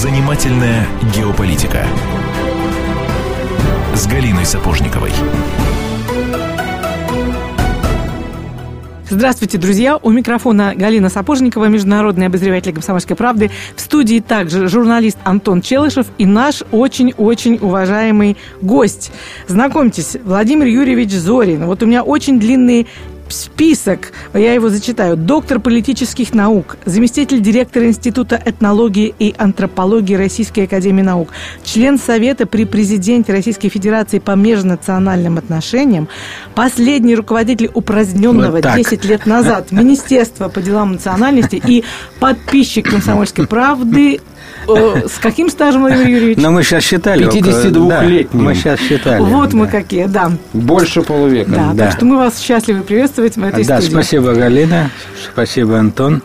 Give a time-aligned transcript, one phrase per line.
[0.00, 1.84] Занимательная геополитика
[3.94, 5.12] с Галиной Сапожниковой.
[9.10, 9.98] Здравствуйте, друзья.
[9.98, 13.50] У микрофона Галина Сапожникова, международный обозреватель «Комсомольской правды».
[13.76, 19.12] В студии также журналист Антон Челышев и наш очень-очень уважаемый гость.
[19.48, 21.66] Знакомьтесь, Владимир Юрьевич Зорин.
[21.66, 22.86] Вот у меня очень длинный
[23.32, 25.16] список, я его зачитаю.
[25.16, 31.28] Доктор политических наук, заместитель директора Института этнологии и антропологии Российской Академии Наук,
[31.64, 36.08] член Совета при президенте Российской Федерации по межнациональным отношениям,
[36.54, 41.84] последний руководитель упраздненного вот 10 лет назад Министерства по делам национальности и
[42.18, 44.20] подписчик «Комсомольской правды»
[44.66, 46.38] С каким стажем, Владимир Юрьевич?
[46.38, 47.26] Но мы сейчас считали.
[47.26, 48.40] 52-летний.
[48.40, 49.20] мы сейчас считали.
[49.22, 50.32] Вот мы какие, да.
[50.52, 51.50] Больше полувека.
[51.50, 53.94] Да, так что мы вас счастливы приветствовать в этой да, студии.
[53.94, 54.90] Да, спасибо, Галина.
[55.32, 56.22] Спасибо, Антон.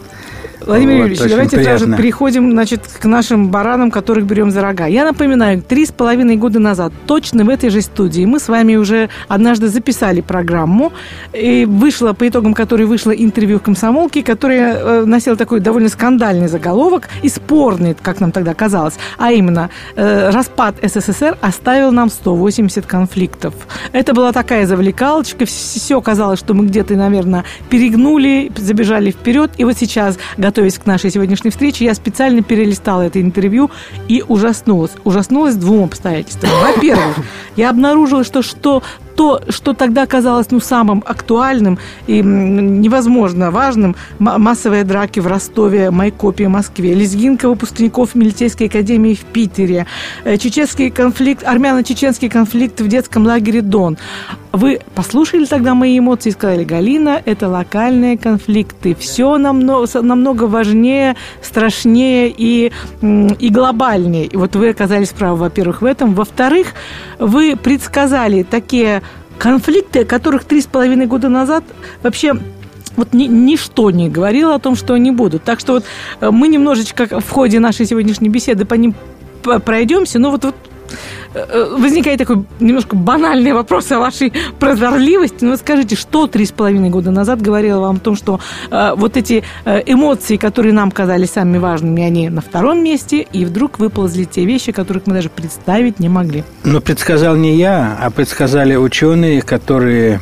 [0.61, 1.78] Владимир вот, Юрьевич, давайте приятно.
[1.80, 4.86] сразу переходим значит, к нашим баранам, которых берем за рога.
[4.86, 8.76] Я напоминаю, три с половиной года назад, точно в этой же студии, мы с вами
[8.76, 10.94] уже однажды записали программу,
[11.33, 16.48] и вышло, по итогам которой вышло интервью в «Комсомолке», которое э, носило такой довольно скандальный
[16.48, 22.86] заголовок и спорный, как нам тогда казалось, а именно э, «Распад СССР оставил нам 180
[22.86, 23.53] конфликтов».
[23.92, 29.78] Это была такая завлекалочка, все казалось, что мы где-то, наверное, перегнули, забежали вперед, и вот
[29.78, 33.72] сейчас готовясь к нашей сегодняшней встрече, я специально перелистала это интервью
[34.08, 34.92] и ужаснулась.
[35.04, 36.52] Ужаснулась двум обстоятельствам.
[36.62, 37.16] Во-первых,
[37.56, 38.84] я обнаружила, что, что
[39.16, 46.47] то, что тогда казалось ну, самым актуальным и невозможно важным, массовые драки в Ростове, Майкопе,
[46.47, 49.88] Москве, лезгинка выпускников милицейской академии в Питере,
[50.23, 53.97] э, чеченский конфликт, армяно-чеченский конфликт в детском лагере Дон.
[54.55, 61.17] Вы послушали тогда мои эмоции и сказали, Галина, это локальные конфликты, все намного, намного важнее,
[61.41, 62.71] страшнее и,
[63.02, 64.25] и глобальнее.
[64.25, 66.14] И вот вы оказались правы, во-первых, в этом.
[66.14, 66.67] Во-вторых,
[67.20, 69.02] вы предсказали такие
[69.38, 71.64] конфликты, о которых три с половиной года назад
[72.04, 72.34] вообще
[72.96, 75.44] вот ни, ничто не говорило о том, что они будут.
[75.44, 75.86] Так что вот
[76.22, 78.96] э, мы немножечко в ходе нашей сегодняшней беседы по ним
[79.64, 80.56] пройдемся, но вот, вот
[81.78, 85.44] возникает такой немножко банальный вопрос о вашей прозорливости.
[85.44, 88.40] Но скажите, что три с половиной года назад говорило вам о том, что
[88.72, 93.46] э, вот эти э, эмоции, которые нам казались самыми важными, они на втором месте, и
[93.46, 96.44] вдруг выползли те вещи, которых мы даже представить не могли?
[96.64, 100.22] Ну, предсказал не я, а предсказали ученые, которые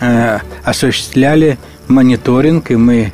[0.00, 1.58] э, осуществляли
[1.88, 3.12] мониторинг, и мы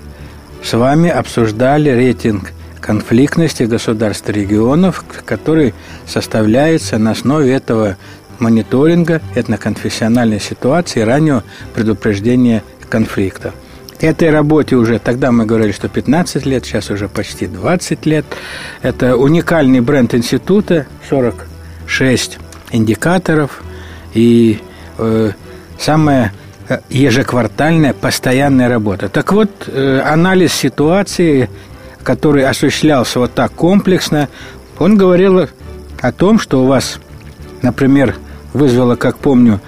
[0.63, 2.53] с вами обсуждали рейтинг
[2.85, 5.73] конфликтности государств регионов, который
[6.07, 7.97] составляется на основе этого
[8.41, 13.55] мониторинга этноконфессиональной ситуации и раннего предупреждения конфликта.
[14.01, 18.27] Этой работе уже, тогда мы говорили, что 15 лет, сейчас уже почти 20 лет.
[18.83, 22.39] Это уникальный бренд института, 46
[22.71, 23.63] индикаторов
[24.13, 24.61] и
[24.99, 25.31] э,
[25.79, 26.35] самая
[26.69, 29.09] э, ежеквартальная постоянная работа.
[29.09, 31.49] Так вот, э, анализ ситуации
[32.05, 34.29] который осуществлялся вот так комплексно,
[34.79, 35.49] он говорил
[36.01, 37.01] о том, что у вас,
[37.63, 38.15] например,
[38.53, 39.61] вызвало, как помню,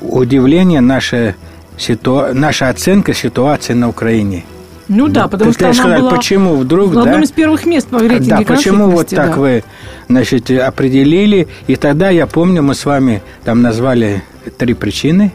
[0.00, 1.34] удивление наша,
[1.78, 2.26] ситу...
[2.32, 4.44] наша оценка ситуации на Украине.
[4.88, 7.22] Ну да, потому что она сказать, была почему вдруг, в одном да?
[7.22, 9.36] из первых мест по рейтинге Да, почему вот так да.
[9.36, 9.64] вы,
[10.08, 11.48] значит, определили.
[11.66, 14.22] И тогда, я помню, мы с вами там назвали
[14.58, 15.32] три причины.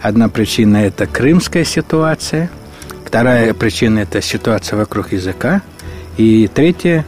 [0.00, 2.48] Одна причина– это крымская ситуация.
[3.04, 5.62] Вторая причина– это ситуация вокруг языка.
[6.16, 7.04] И третья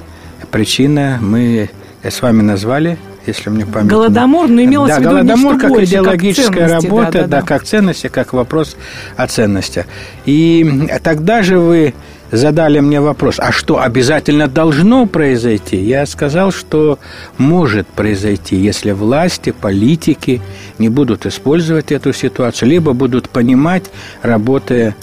[0.50, 1.70] причина мы
[2.02, 3.90] с вами назвали, если мне память...
[3.90, 7.40] Голодомор, но имелось да, в виду голодомор как больше, идеологическая как работа, да, да, да,
[7.40, 8.76] да, как ценности, как вопрос
[9.16, 9.86] о ценностях.
[10.26, 11.94] И тогда же вы
[12.30, 15.76] задали мне вопрос, а что обязательно должно произойти?
[15.76, 16.98] Я сказал, что
[17.38, 20.42] может произойти, если власти, политики
[20.78, 23.84] не будут использовать эту ситуацию, либо будут понимать,
[24.22, 24.94] работая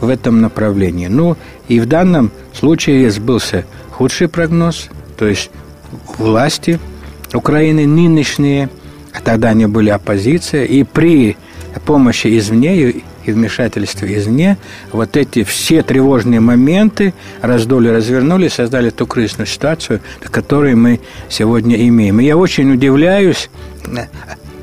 [0.00, 1.08] в этом направлении.
[1.08, 1.36] Ну,
[1.68, 5.50] и в данном случае сбылся худший прогноз, то есть
[6.18, 6.78] власти
[7.34, 8.70] Украины нынешние,
[9.12, 11.36] а тогда они были оппозиция, и при
[11.84, 12.90] помощи извне
[13.24, 14.56] и вмешательстве извне,
[14.90, 17.12] вот эти все тревожные моменты
[17.42, 22.20] раздули, развернули, создали ту кризисную ситуацию, которую мы сегодня имеем.
[22.20, 23.50] И я очень удивляюсь,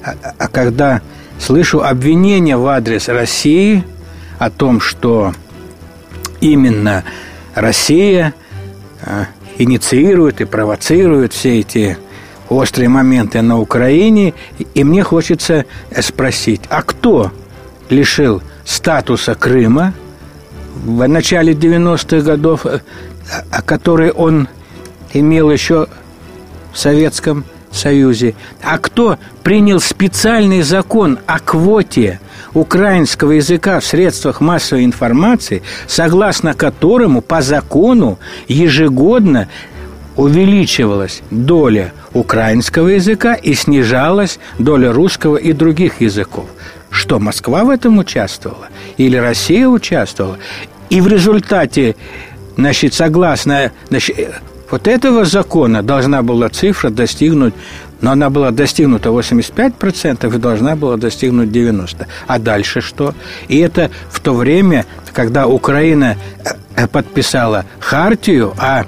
[0.03, 1.01] а, а когда
[1.39, 3.83] слышу обвинения в адрес России–
[4.39, 5.33] о том, что
[6.41, 7.03] именно
[7.53, 8.33] Россия
[9.01, 9.25] э,
[9.57, 11.97] инициирует и провоцирует все эти
[12.49, 14.33] острые моменты на Украине.
[14.73, 15.65] И мне хочется
[15.99, 17.31] спросить, а кто
[17.89, 19.93] лишил статуса Крыма
[20.83, 22.81] в начале 90-х годов, э,
[23.65, 24.47] который он
[25.13, 25.87] имел еще
[26.73, 28.35] в Советском Союзе.
[28.63, 32.19] А кто принял специальный закон о квоте
[32.55, 38.17] украинского языка в средствах массовой информации, согласно которому по закону
[38.47, 39.49] ежегодно
[40.15, 46.45] увеличивалась доля украинского языка и снижалась доля русского и других языков.
[46.89, 48.69] Что, Москва в этом участвовала?
[48.95, 50.37] Или Россия участвовала?
[50.89, 51.97] И в результате,
[52.55, 54.15] значит, согласно значит,
[54.71, 57.53] вот этого закона должна была цифра достигнуть
[58.05, 62.05] но она была достигнута 85% и должна была достигнуть 90%.
[62.27, 63.15] А дальше что?
[63.47, 66.15] И это в то время, когда Украина
[66.75, 68.83] э, подписала хартию о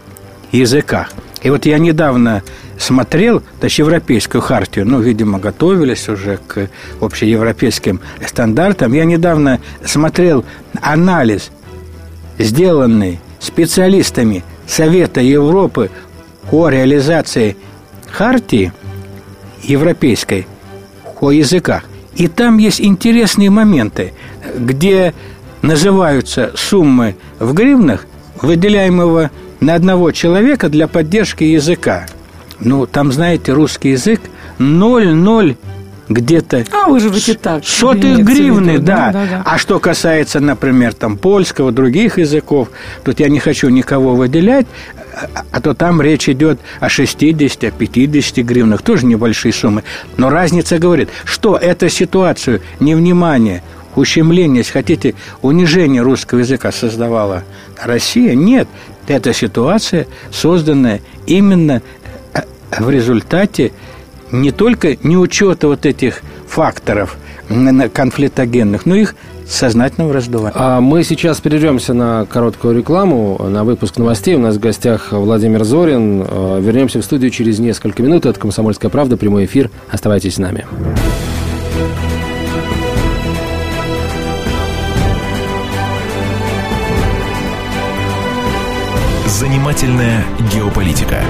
[0.52, 1.10] языках.
[1.42, 2.44] И вот я недавно
[2.78, 6.70] смотрел, даже европейскую хартию, ну, видимо, готовились уже к
[7.02, 8.94] общеевропейским стандартам.
[8.94, 10.46] Я недавно смотрел
[10.80, 11.50] анализ,
[12.38, 15.90] сделанный специалистами Совета Европы
[16.52, 17.58] о реализации
[18.12, 18.72] хартии
[19.68, 20.48] европейской
[21.20, 21.84] о языках.
[22.16, 24.14] И там есть интересные моменты,
[24.58, 25.14] где
[25.62, 28.06] называются суммы в гривнах,
[28.42, 32.06] выделяемого на одного человека для поддержки языка.
[32.60, 34.22] Ну, там, знаете, русский язык
[34.60, 35.58] 0,0
[36.10, 39.12] где-то а, вы живете так, сотых гривны, да.
[39.12, 39.44] Да, да, да.
[39.46, 42.70] А что касается, например, там польского, других языков,
[43.04, 44.68] тут я не хочу никого выделять,
[45.14, 49.84] а, а то там речь идет о 60, о 50 гривнах, тоже небольшие суммы.
[50.16, 53.64] Но разница говорит, что эту ситуацию невнимание,
[53.96, 57.44] ущемление, если хотите, унижение русского языка создавала
[57.84, 58.34] Россия?
[58.34, 58.68] Нет,
[59.08, 61.82] эта ситуация созданная именно
[62.34, 62.42] э,
[62.78, 63.72] в результате
[64.32, 67.18] не только неучета вот этих факторов
[67.94, 69.16] конфликтогенных, но их
[69.48, 70.54] сознательного раздувания.
[70.56, 74.36] А мы сейчас перейдемся на короткую рекламу, на выпуск новостей.
[74.36, 76.26] У нас в гостях Владимир Зорин.
[76.28, 78.26] Э, вернемся в студию через несколько минут.
[78.26, 79.72] Это «Комсомольская правда», прямой эфир.
[79.90, 80.66] Оставайтесь с нами.
[89.28, 91.22] Занимательная геополитика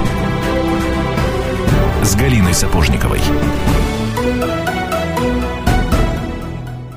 [2.02, 3.20] с Галиной Сапожниковой.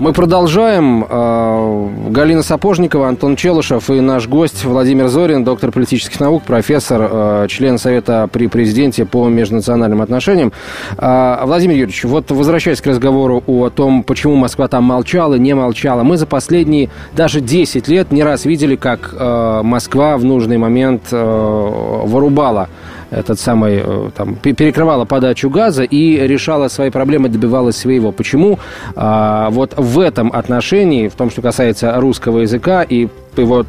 [0.02, 1.06] Мы продолжаем.
[1.08, 7.48] А, Галина Сапожникова, Антон Челышев и наш гость Владимир Зорин, доктор политических наук, профессор, а,
[7.48, 10.54] член Совета при президенте по межнациональным отношениям.
[10.98, 16.02] А, Владимир Юрьевич, вот возвращаясь к разговору о том, почему Москва там молчала, не молчала,
[16.02, 22.70] мы за последние даже 10 лет не раз видели, как Москва в нужный момент вырубала
[23.12, 28.12] этот самый, э, там, перекрывала подачу газа и решала свои проблемы, добивалась своего.
[28.12, 28.60] Почему
[28.96, 33.66] а, вот в этом отношении, в том, что касается русского языка и его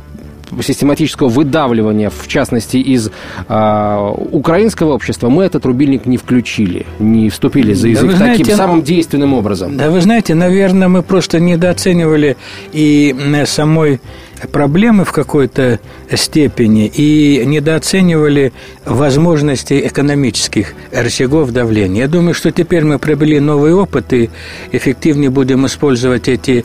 [0.60, 3.10] систематического выдавливания, в частности, из
[3.48, 8.56] э, украинского общества, мы этот рубильник не включили, не вступили за язык да знаете, таким
[8.56, 9.76] самым действенным образом.
[9.76, 12.36] Да вы знаете, наверное, мы просто недооценивали
[12.72, 13.14] и
[13.46, 14.00] самой
[14.50, 15.78] проблемы в какой-то
[16.14, 18.52] степени и недооценивали
[18.84, 22.02] возможности экономических рычагов давления.
[22.02, 24.30] Я думаю, что теперь мы приобрели новый опыт и
[24.72, 26.64] эффективнее будем использовать эти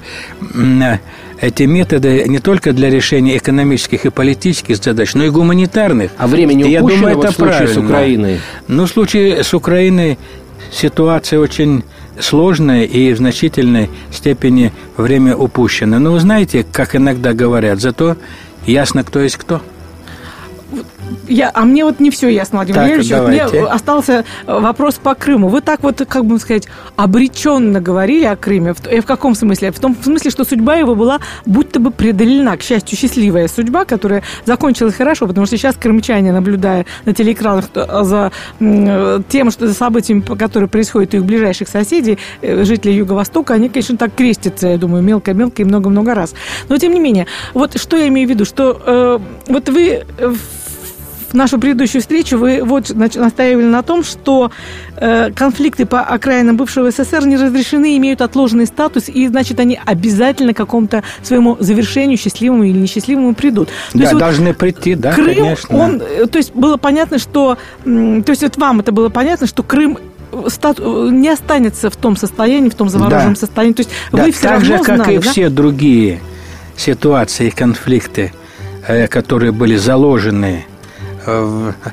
[1.39, 6.11] эти методы не только для решения экономических и политических задач, но и гуманитарных.
[6.17, 7.73] А времени и я думаю, это в случае правильно.
[7.73, 8.39] с Украиной?
[8.67, 10.17] Ну, в случае с Украиной
[10.71, 11.83] ситуация очень
[12.19, 15.99] сложная и в значительной степени время упущено.
[15.99, 18.17] Но вы знаете, как иногда говорят, зато
[18.65, 19.61] ясно, кто есть кто–
[21.27, 23.51] я, а мне вот не все ясно, Владимир так, Валерьевич.
[23.51, 25.49] Мне остался э, вопрос по Крыму.
[25.49, 28.73] Вы так вот, как бы сказать, обреченно говорили о Крыме.
[28.73, 29.71] В, э, в каком смысле?
[29.71, 32.57] В том смысле, что судьба его была будто бы преодолена.
[32.57, 38.03] К счастью, счастливая судьба, которая закончилась хорошо, потому что сейчас крымчане, наблюдая на телеэкранах э,
[38.03, 38.31] за
[39.29, 44.15] тем, что за событиями, которые происходят у их ближайших соседей, жителей Юго-Востока, они, конечно, так
[44.15, 46.33] крестятся, я думаю, мелко-мелко и много-много раз.
[46.69, 50.37] Но, тем не менее, вот что я имею в виду, что э, вот вы в
[51.33, 54.51] нашу предыдущую встречу вы вот настаивали на том, что
[54.97, 60.53] э, конфликты по окраинам бывшего СССР не разрешены, имеют отложенный статус, и, значит, они обязательно
[60.53, 63.69] к какому-то своему завершению, счастливому или несчастливому, придут.
[63.91, 65.77] То да, есть, должны вот прийти, да, Крым, конечно.
[65.77, 67.57] Он, э, то есть было понятно, что...
[67.83, 69.97] То есть вот вам это было понятно, что Крым
[70.47, 73.39] стату, не останется в том состоянии, в том замороженном да.
[73.39, 73.73] состоянии.
[73.73, 75.31] То есть да, вы все так равно же, как знали, и да?
[75.31, 76.19] все другие
[76.75, 78.33] ситуации и конфликты,
[78.87, 80.76] э, которые были заложены в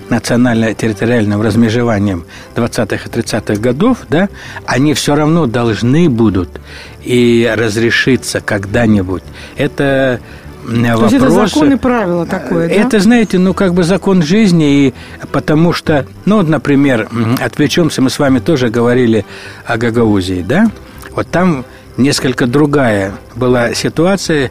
[0.09, 2.25] национально-территориальным размежеванием
[2.55, 4.29] 20-х и 30-х годов, да,
[4.67, 6.61] они все равно должны будут
[7.03, 9.23] и разрешиться когда-нибудь.
[9.57, 10.21] Это
[10.65, 10.97] вопросы.
[10.99, 12.75] То есть это закон и правила такое, да?
[12.75, 14.95] Это, знаете, ну, как бы закон жизни, и
[15.31, 17.09] потому что, ну, вот, например,
[17.41, 19.27] отвлечемся, мы с вами тоже говорили
[19.67, 20.71] о Гагаузии, да?
[21.11, 21.65] Вот там
[21.97, 24.51] несколько другая была ситуация,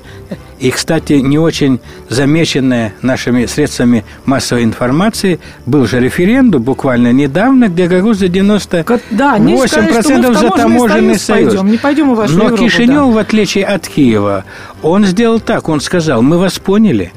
[0.64, 7.88] и, кстати, не очень замеченная нашими средствами массовой информации, был же референдум буквально недавно, где
[7.88, 11.56] Гагауза 98% да, сказали, за таможенный союз.
[11.56, 13.06] Пойдем, не пойдем вашу Но Европу, Кишинев, да.
[13.08, 14.46] в отличие от Киева,
[14.82, 17.12] он сделал так, он сказал, мы вас поняли,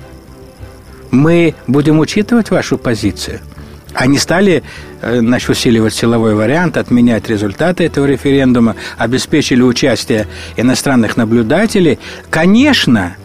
[1.13, 3.39] мы будем учитывать вашу позицию–
[3.95, 4.63] они стали
[5.01, 10.27] э, значит, усиливать силовой вариант, отменять результаты этого референдума, обеспечили участие
[10.57, 11.99] иностранных наблюдателей.
[12.29, 13.17] Конечно,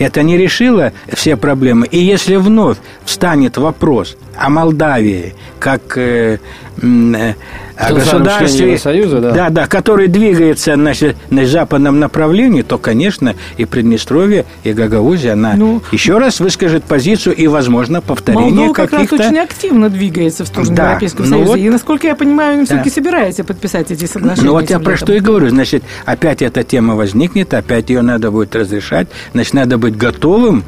[0.00, 1.86] это не решило все проблемы.
[1.86, 6.38] И если вновь встанет вопрос о Молдавии как э,
[6.82, 9.30] о государстве, Союза, да.
[9.32, 15.54] Да, да, который двигается значит, на западном направлении, то, конечно, и Приднестровье, и Гагаузия, она
[15.56, 20.48] ну, еще раз выскажет позицию и, возможно, повторение Молдова как раз очень активно двигается в
[20.48, 21.48] сторону да, Европейского ну Союза.
[21.48, 22.66] Вот, и, насколько я понимаю, они да.
[22.66, 24.46] все-таки собираются подписать эти соглашения.
[24.46, 25.48] Ну, вот я про что и говорю.
[25.48, 29.08] Значит, опять эта тема возникнет, опять ее надо будет разрешать.
[29.32, 30.64] Значит, надо быть готовым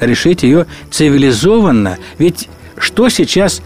[0.00, 1.98] решить ее цивилизованно.
[2.18, 3.62] Ведь что сейчас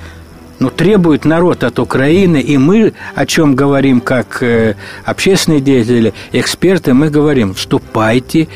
[0.61, 6.95] ну, требует народ от Украины, и мы о чем говорим как э, общественные деятели, эксперты,
[6.95, 8.47] мы говорим, вступайте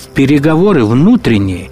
[0.00, 1.70] в переговоры внутренние.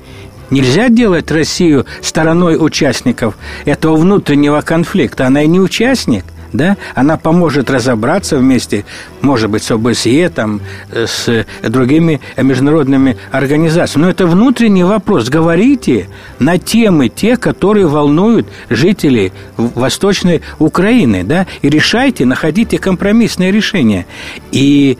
[0.50, 5.26] Нельзя делать Россию стороной участников этого внутреннего конфликта.
[5.26, 6.24] Она и не участник
[6.56, 8.84] да, она поможет разобраться вместе,
[9.20, 10.60] может быть, с ОБСЕ, там,
[10.90, 14.04] э, с другими международными организациями.
[14.04, 15.28] Но это внутренний вопрос.
[15.28, 16.08] Говорите
[16.38, 24.06] на темы те, которые волнуют жителей Восточной Украины, да, и решайте, находите компромиссные решения.
[24.52, 24.98] И,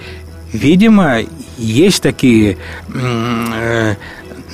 [0.53, 1.21] видимо,
[1.59, 2.59] есть такие
[2.95, 3.95] э,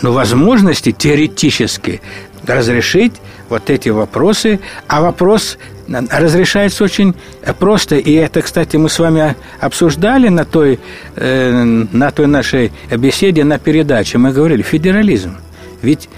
[0.02, 2.00] ну, возможности теоретически
[2.46, 3.14] разрешить
[3.48, 5.58] вот эти вопросы, а вопрос
[6.10, 7.14] разрешается очень
[7.58, 7.96] просто.
[7.96, 10.78] И это, кстати, мы с вами обсуждали на той,
[11.16, 14.18] э, на той нашей беседе на передаче.
[14.18, 15.36] Мы говорили, федерализм.
[15.82, 16.08] Ведь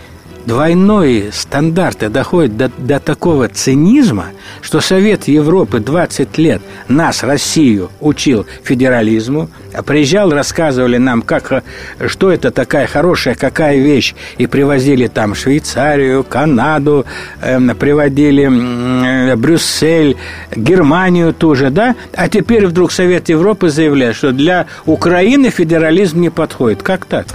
[0.46, 4.26] двойной стандарты доходят до, до такого цинизма,
[4.62, 11.64] что Совет Европы 20 лет нас, Россию, учил федерализму, а приезжал, рассказывали нам, как,
[12.06, 17.06] что это такая хорошая, какая вещь, и привозили там Швейцарию, Канаду,
[17.40, 20.16] э, приводили э, Брюссель,
[20.54, 26.82] Германию тоже, да, а теперь вдруг Совет Европы заявляет, что для Украины федерализм не подходит.
[26.82, 27.26] Как так?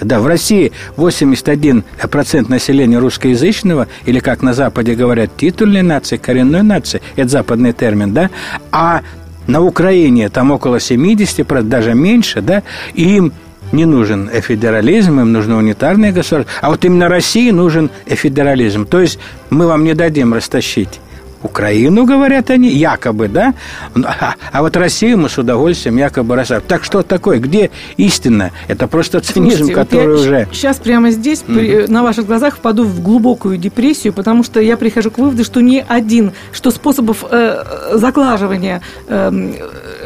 [0.00, 7.02] Да, в России 81% населения русскоязычного, или, как на Западе говорят, титульной нации, коренной нации,
[7.16, 8.30] это западный термин, да,
[8.72, 9.02] а
[9.46, 12.62] на Украине там около 70, даже меньше, да,
[12.94, 13.32] и им
[13.72, 18.86] не нужен федерализм, им нужно унитарное государство, а вот именно России нужен федерализм.
[18.86, 19.18] То есть
[19.50, 21.00] мы вам не дадим растащить
[21.42, 23.54] Украину, говорят они, якобы, да?
[23.94, 26.68] А, а вот Россию мы с удовольствием якобы рассаживаем.
[26.68, 27.38] Так что такое?
[27.38, 28.50] Где истина?
[28.68, 30.48] Это просто цинизм, Слушайте, который вот уже...
[30.52, 34.76] Сейчас прямо здесь mm при, на ваших глазах впаду в глубокую депрессию, потому что я
[34.76, 39.52] прихожу к выводу, что ни один, что способов э, заглаживания э,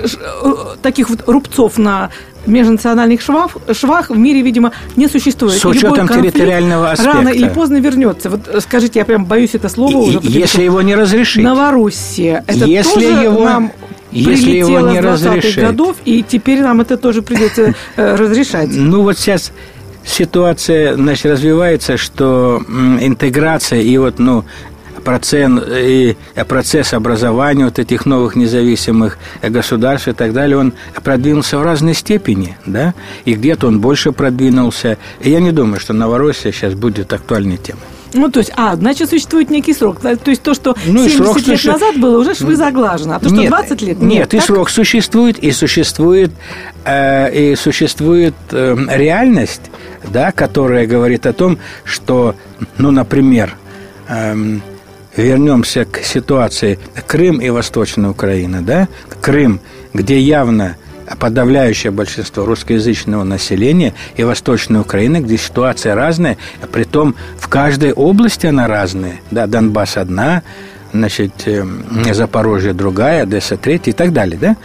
[0.04, 2.10] э, таких вот рубцов на
[2.46, 5.54] межнациональных швах, швах в мире, видимо, не существует.
[5.54, 7.18] С учетом территориального аспекта.
[7.18, 8.30] Рано или поздно вернется.
[8.30, 10.20] Вот скажите, я прям боюсь это слово уже.
[10.22, 11.44] Если его не разрешить.
[11.44, 12.44] Новороссия.
[12.46, 13.44] Это если тоже его...
[13.44, 13.72] нам
[14.10, 15.58] если его не разрешить.
[15.58, 18.68] годов, и теперь нам это тоже придется э, разрешать.
[18.70, 19.52] Ну вот сейчас
[20.04, 22.62] ситуация значит, развивается, что
[23.00, 24.44] интеграция и вот, ну,
[25.04, 26.16] процент, и
[26.48, 32.56] процесс образования вот этих новых независимых государств и так далее, он продвинулся в разной степени,
[32.66, 32.94] да,
[33.24, 34.98] и где-то он больше продвинулся.
[35.20, 37.82] И я не думаю, что Новороссия сейчас будет актуальной темой.
[38.14, 40.00] Ну, то есть, а, значит, существует некий срок.
[40.00, 41.72] То есть, то, что ну, 70 срок лет суще...
[41.72, 43.16] назад было, уже швы заглажено.
[43.16, 44.10] А то, что нет, 20 лет, нет.
[44.10, 44.40] Нет, так?
[44.40, 46.30] и срок существует, и существует,
[46.84, 49.62] э, и существует э, реальность,
[50.04, 52.36] да, которая говорит о том, что,
[52.78, 53.56] ну, например,
[54.08, 54.58] э,
[55.16, 58.88] вернемся к ситуации Крым и Восточная Украина, да?
[59.20, 59.60] Крым,
[59.92, 60.76] где явно
[61.18, 67.92] подавляющее большинство русскоязычного населения и Восточная Украина, где ситуация разная, а при том в каждой
[67.92, 69.20] области она разная.
[69.30, 70.42] Да, Донбасс одна,
[70.92, 74.56] значит, эм, Запорожье другая, Одесса третья и так далее, да?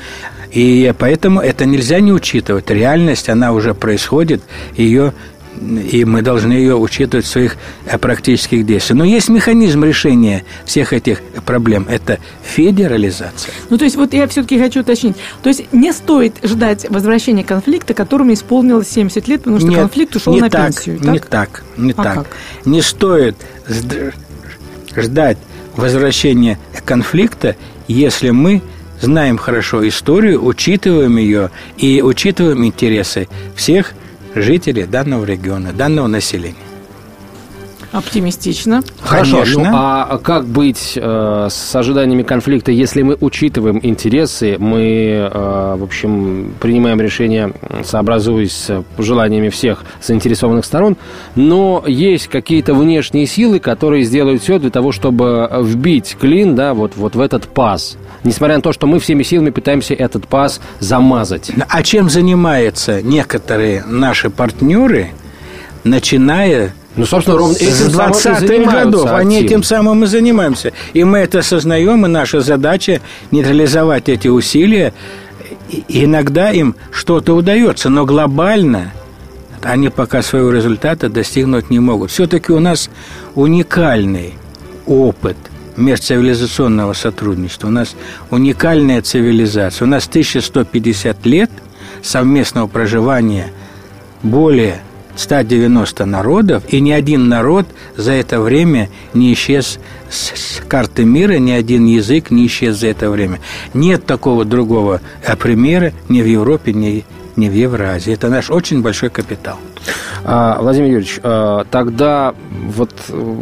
[0.51, 2.72] И поэтому это нельзя не учитывать.
[2.72, 4.41] Реальность, она уже происходит,
[4.75, 5.13] ее
[5.60, 8.98] и мы должны ее учитывать в своих э, практических действиях.
[8.98, 11.88] Но есть механизм решения всех этих проблем.
[11.89, 13.53] Это федерализация.
[13.70, 15.15] Ну, то есть, вот я все-таки хочу уточнить.
[15.41, 20.15] То есть, не стоит ждать возвращения конфликта, которому исполнилось 70 лет, потому что Нет, конфликт
[20.15, 21.00] ушел не на так, пенсию.
[21.00, 21.13] Так?
[21.13, 22.15] Не так, не а так.
[22.15, 22.27] Как?
[22.65, 23.36] Не стоит
[24.96, 25.38] ждать
[25.75, 27.56] возвращения конфликта,
[27.88, 28.62] если мы
[29.01, 33.94] знаем хорошо историю, учитываем ее и учитываем интересы всех
[34.36, 36.69] жителей данного региона, данного населения.
[37.91, 38.81] Оптимистично.
[39.01, 39.63] Хорошо, Конечно.
[39.63, 45.84] ну а как быть э, с ожиданиями конфликта, если мы учитываем интересы, мы, э, в
[45.84, 47.53] общем, принимаем решение,
[47.84, 50.98] сообразуясь с желаниями всех заинтересованных сторон,
[51.36, 56.93] но есть какие-то внешние силы, которые сделают все для того, чтобы вбить клин, да, вот,
[56.96, 61.51] вот в этот паз несмотря на то, что мы всеми силами пытаемся этот пас замазать.
[61.69, 65.12] А чем занимаются некоторые наши партнеры,
[65.84, 69.06] начиная ну, собственно, ровно с 20-х годов.
[69.06, 69.18] Активно.
[69.18, 70.74] Они этим самым и занимаемся.
[70.94, 73.01] И мы это осознаем, и наша задача
[73.32, 74.94] нейтрализовать эти усилия.
[75.70, 78.94] И иногда им что-то удается, но глобально
[79.62, 82.12] они пока своего результата достигнуть не могут.
[82.12, 82.89] Все-таки у нас
[83.36, 84.34] уникальный
[84.86, 85.38] опыт–
[85.79, 87.68] межцивилизационного сотрудничества.
[87.68, 87.96] У нас
[88.29, 89.86] уникальная цивилизация.
[89.86, 91.50] У нас 1150 лет
[92.01, 93.51] совместного проживания
[94.22, 94.82] более
[95.20, 101.52] 190 народов, и ни один народ за это время не исчез с карты мира, ни
[101.52, 103.40] один язык не исчез за это время.
[103.74, 105.02] Нет такого другого
[105.38, 107.04] примера ни в Европе, ни,
[107.36, 108.14] ни в Евразии.
[108.14, 109.60] Это наш очень большой капитал.
[110.24, 112.33] А, Владимир Юрьевич, а, тогда
[112.67, 113.36] вот э,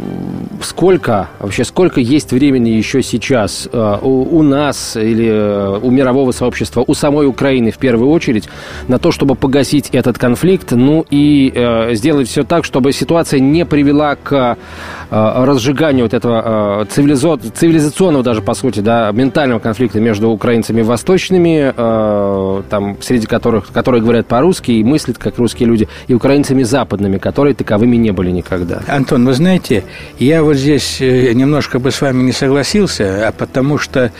[0.62, 6.32] сколько, вообще сколько есть времени еще сейчас а, у, у нас или э, у мирового
[6.32, 8.48] сообщества, у самой Украины в первую очередь,
[8.86, 13.64] на то, чтобы погасить этот конфликт, ну и э, сделать все так, чтобы ситуация не
[13.64, 14.56] привела к
[15.10, 21.72] разжиганию вот этого цивилизационного даже, по сути, да, ментального конфликта между украинцами восточными,
[22.68, 27.54] там, среди которых, которые говорят по-русски и мыслят как русские люди, и украинцами западными, которые
[27.54, 28.82] таковыми не были никогда.
[28.86, 29.84] Антон, вы знаете,
[30.18, 34.12] я вот здесь э, немножко бы с вами не согласился, а потому что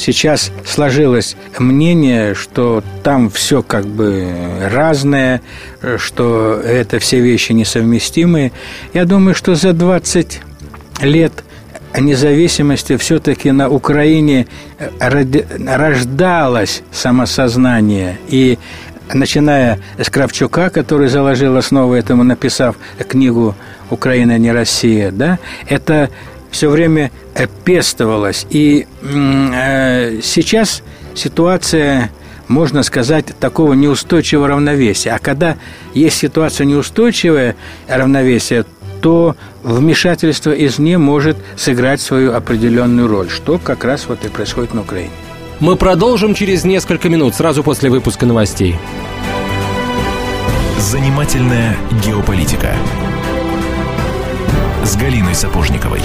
[0.00, 4.28] сейчас сложилось мнение, что там все как бы
[4.72, 5.42] разное,
[5.98, 8.52] что это все вещи несовместимые.
[8.94, 10.40] Я думаю, что за 20
[11.02, 11.32] лет
[11.98, 14.46] независимости все-таки на Украине
[14.98, 18.58] рождалось самосознание, и
[19.12, 22.76] начиная с Кравчука, который заложил основу этому, написав
[23.08, 23.54] книгу
[23.90, 26.10] «Украина не Россия», да, это
[26.50, 27.10] все время
[27.64, 28.46] пестовалось.
[28.50, 30.82] И э, сейчас
[31.14, 32.10] ситуация,
[32.48, 35.12] можно сказать, такого неустойчивого равновесия.
[35.12, 35.56] А когда
[35.94, 37.56] есть ситуация неустойчивая
[37.88, 38.64] равновесия,
[39.00, 44.82] то вмешательство извне может сыграть свою определенную роль, что как раз вот и происходит на
[44.82, 45.10] Украине.
[45.58, 48.76] Мы продолжим через несколько минут, сразу после выпуска новостей.
[50.78, 52.74] Занимательная геополитика
[54.90, 56.00] с Галиной Сапожниковой.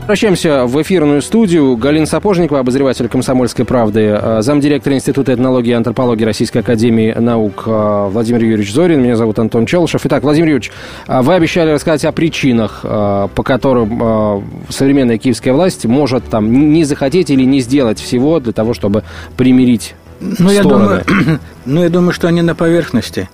[0.00, 1.76] Возвращаемся в эфирную студию.
[1.76, 8.08] Галина Сапожникова, обозреватель «Комсомольской правды», э, замдиректора Института этнологии и антропологии Российской Академии Наук э,
[8.10, 9.02] Владимир Юрьевич Зорин.
[9.02, 10.06] Меня зовут Антон Челышев.
[10.06, 10.72] Итак, Владимир Юрьевич,
[11.08, 17.28] э, вы обещали рассказать о причинах, по которым современная киевская власть может там не захотеть
[17.28, 19.04] или не сделать всего для того, чтобы
[19.36, 21.04] примирить ну, я думаю,
[21.66, 23.28] ну, я думаю, что они на поверхности.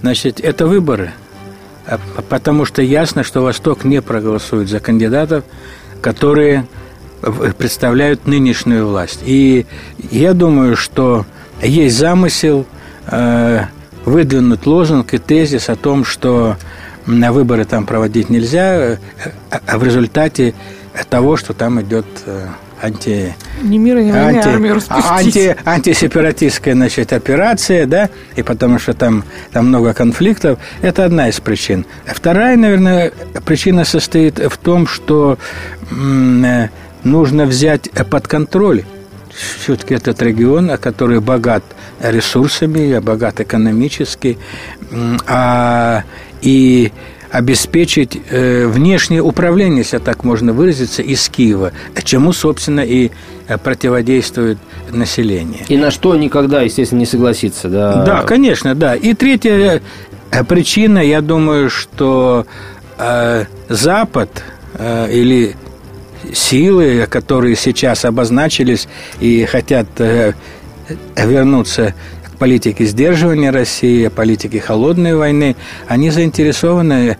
[0.00, 1.12] Значит, это выборы.
[2.28, 5.44] Потому что ясно, что Восток не проголосует за кандидатов,
[6.00, 6.66] которые
[7.58, 9.20] представляют нынешнюю власть.
[9.24, 9.66] И
[10.10, 11.26] я думаю, что
[11.62, 12.66] есть замысел
[13.06, 13.64] э,
[14.04, 16.56] выдвинуть лозунг и тезис о том, что
[17.06, 18.98] на выборы там проводить нельзя, э,
[19.50, 20.54] а в результате
[21.08, 22.46] того, что там идет э,
[22.82, 23.34] анти...
[23.62, 29.68] Не мира, не анти, армию анти, антисепаратистская значит, операция, да, и потому что там, там
[29.68, 31.84] много конфликтов, это одна из причин.
[32.06, 33.12] Вторая, наверное,
[33.44, 35.38] причина состоит в том, что
[35.90, 36.68] э,
[37.04, 38.84] нужно взять под контроль
[39.32, 41.62] все-таки этот регион, который богат
[42.00, 44.38] ресурсами, богат экономически,
[45.26, 46.02] а,
[46.42, 46.92] и
[47.30, 53.10] обеспечить э, внешнее управление, если так можно выразиться, из Киева, чему, собственно, и
[53.46, 54.58] э, противодействует
[54.90, 55.64] население.
[55.68, 58.04] И на что никогда, естественно, не согласится, да?
[58.04, 58.96] Да, конечно, да.
[58.96, 59.80] И третья
[60.30, 62.46] э, причина, я думаю, что
[63.70, 64.44] Запад
[64.78, 65.56] или
[66.34, 68.88] силы, которые сейчас обозначились
[69.20, 69.86] и хотят
[71.16, 71.94] вернуться
[72.40, 77.18] политики сдерживания России, о политике холодной войны, они заинтересованы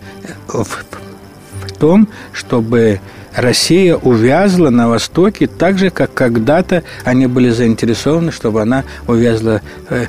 [0.49, 3.01] в, в том, чтобы
[3.37, 10.07] Россия увязла на Востоке так же, как когда-то они были заинтересованы, чтобы она увязла э,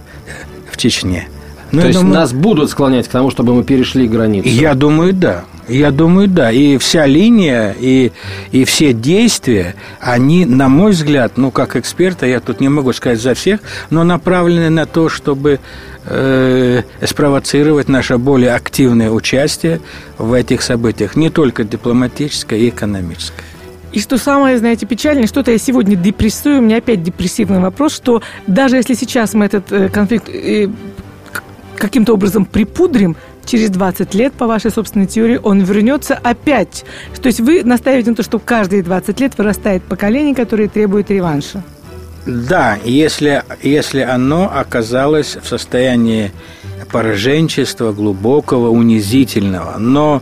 [0.72, 1.28] в Чечне.
[1.72, 4.48] Ну, То есть думаю, нас будут склонять к тому, чтобы мы перешли границу?
[4.48, 5.44] Я думаю, да.
[5.72, 6.52] Я думаю, да.
[6.52, 8.12] И вся линия, и,
[8.52, 13.22] и все действия, они, на мой взгляд, ну, как эксперта, я тут не могу сказать
[13.22, 15.62] за всех, но направлены на то, чтобы
[16.06, 19.80] э, спровоцировать наше более активное участие
[20.18, 23.46] в этих событиях, не только дипломатическое и экономическое.
[23.94, 28.22] И что самое, знаете, печальное, что-то я сегодня депрессую, у меня опять депрессивный вопрос, что
[28.46, 30.68] даже если сейчас мы этот э, конфликт э,
[31.78, 36.86] каким-то образом припудрим, через 20 лет, по вашей собственной теории, он вернется опять.
[37.22, 41.64] То есть вы настаиваете на то, что каждые 20 лет вырастает поколение, которое требует реванша.
[42.26, 46.32] Да, если, если оно оказалось в состоянии
[46.92, 49.78] пораженчества глубокого, унизительного.
[49.78, 50.22] Но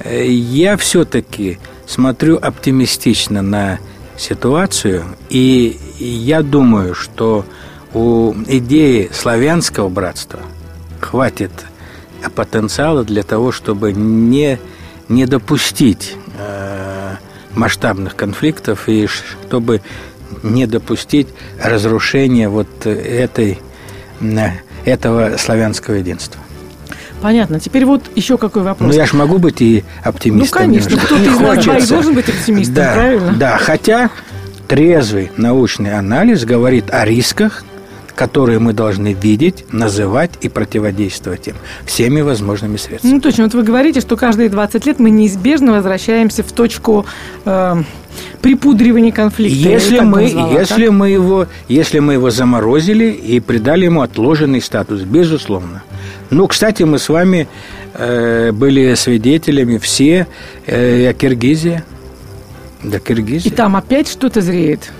[0.00, 3.78] э, я все-таки смотрю оптимистично на
[4.16, 7.44] ситуацию, и я думаю, что
[7.94, 10.40] у идеи славянского братства
[11.00, 11.52] хватит
[12.34, 14.58] потенциала для того, чтобы не,
[15.08, 17.14] не допустить э,
[17.54, 19.80] масштабных конфликтов и чтобы
[20.42, 21.28] не допустить
[21.62, 23.58] разрушения вот этой,
[24.84, 26.40] этого славянского единства.
[27.20, 27.58] Понятно.
[27.58, 28.92] Теперь вот еще какой вопрос.
[28.92, 30.62] Ну, я же могу быть и оптимистом.
[30.62, 30.96] Ну, конечно.
[30.98, 33.32] Кто-то из нас двоих должен быть оптимистом, да, правильно?
[33.32, 34.10] Да, хотя
[34.68, 37.64] трезвый научный анализ говорит о рисках,
[38.18, 41.54] которые мы должны видеть, называть и противодействовать им
[41.86, 43.12] всеми возможными средствами.
[43.12, 43.44] Ну, точно.
[43.44, 47.06] Вот вы говорите, что каждые 20 лет мы неизбежно возвращаемся в точку
[47.44, 47.76] э,
[48.42, 49.56] припудривания конфликта.
[49.56, 50.94] Если, мы, назвала, если, так?
[50.94, 55.84] мы его, если мы его заморозили и придали ему отложенный статус, безусловно.
[56.30, 57.46] Ну, кстати, мы с вами
[57.94, 60.26] э, были свидетелями все
[60.66, 61.84] э, Киргизия.
[62.82, 63.52] Да, Киргизия.
[63.52, 64.90] И там опять что-то зреет.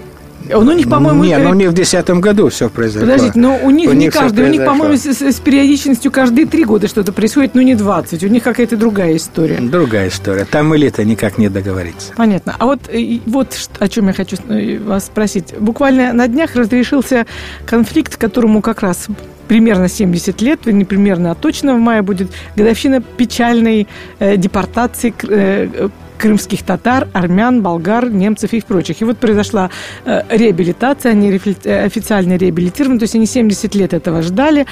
[0.54, 1.24] Он у них, по-моему...
[1.24, 3.02] Не, ну у них в 2010 году все произошло.
[3.02, 6.46] Подождите, но у них у не них каждый, у них, по-моему, с, с периодичностью каждые
[6.46, 8.22] три года что-то происходит, но не 20.
[8.24, 9.58] У них какая-то другая история.
[9.60, 10.44] Другая история.
[10.44, 12.12] Там элита никак не договорится.
[12.16, 12.54] Понятно.
[12.58, 15.54] А вот, э, вот о чем я хочу э, вас спросить.
[15.58, 17.26] Буквально на днях разрешился
[17.66, 19.08] конфликт, которому как раз
[19.48, 25.88] примерно 70 лет, не примерно, а точно в мае будет годовщина печальной э, депортации э,
[26.18, 29.00] крымских татар, армян, болгар, немцев и прочих.
[29.00, 29.70] И вот произошла
[30.04, 31.30] э, реабилитация, они
[31.64, 34.66] э, официально реабилитированы, то есть они 70 лет этого ждали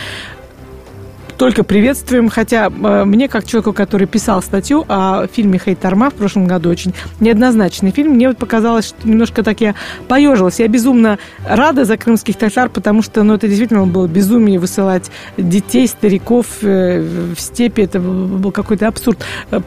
[1.37, 6.47] только приветствуем, хотя э, мне, как человеку, который писал статью о фильме «Хейтарма» в прошлом
[6.47, 9.75] году, очень неоднозначный фильм, мне вот показалось, что немножко так я
[10.09, 10.59] поежилась.
[10.59, 15.87] Я безумно рада за крымских татар, потому что ну, это действительно было безумие высылать детей,
[15.87, 17.01] стариков э,
[17.37, 17.83] в степи.
[17.83, 19.19] Это был какой-то абсурд.
[19.51, 19.61] Э,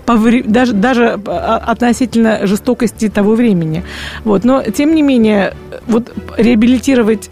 [0.45, 3.83] даже, даже относительно жестокости того времени.
[4.23, 4.43] Вот.
[4.43, 5.53] Но, тем не менее,
[5.87, 7.29] вот реабилитировать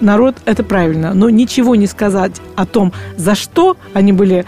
[0.00, 1.14] народ, это правильно.
[1.14, 4.46] Но ничего не сказать о том, за что они были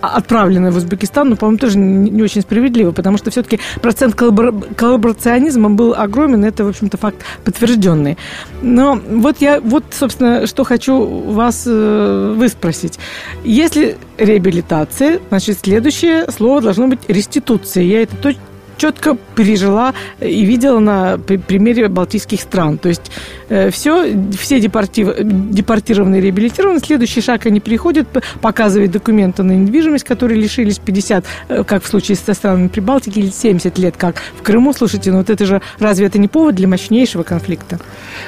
[0.00, 5.94] отправлены в Узбекистан, но, по-моему, тоже не очень справедливо, потому что все-таки процент коллаборационизма был
[5.94, 8.16] огромен, это, в общем-то, факт подтвержденный.
[8.62, 12.98] Но вот я, вот, собственно, что хочу вас э, выспросить.
[13.44, 17.84] Если реабилитация, значит, следующее слово должно быть реституция.
[17.84, 18.40] Я это точно
[18.76, 22.78] четко пережила и видела на примере балтийских стран.
[22.78, 23.10] То есть
[23.48, 26.80] э, все, все депортив, депортированные реабилитированы.
[26.80, 28.06] Следующий шаг они приходят,
[28.40, 33.30] показывают документы на недвижимость, которые лишились 50, э, как в случае со странами Прибалтики, или
[33.30, 34.72] 70 лет, как в Крыму.
[34.72, 37.78] Слушайте, ну вот это же, разве это не повод для мощнейшего конфликта?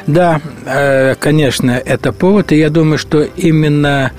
[0.06, 4.12] Да, э, конечно, это повод, и я думаю, что именно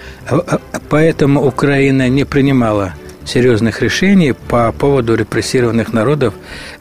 [0.89, 2.93] поэтому Украина не принимала
[3.29, 6.33] серьезных решений по поводу репрессированных народов,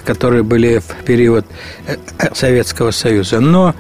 [0.05, 1.47] которые были в период
[1.87, 1.97] э,
[2.35, 3.41] Советского Союза.
[3.41, 3.75] Но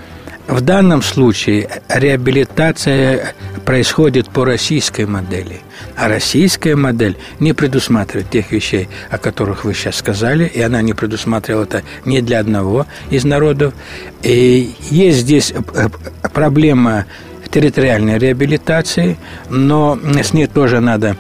[0.47, 5.61] в данном случае реабилитация происходит по российской модели.
[5.95, 10.95] А российская модель не предусматривает тех вещей, о которых вы сейчас сказали, и она не
[10.95, 13.75] предусматривала это ни для одного из народов.
[14.23, 15.89] И есть здесь э,
[16.33, 17.07] проблема
[17.51, 21.17] территориальной реабилитации, но с ней тоже надо